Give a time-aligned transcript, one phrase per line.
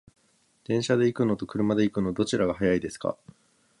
[0.63, 3.19] 電車で行くのと車で行くの、どちらが早いですか？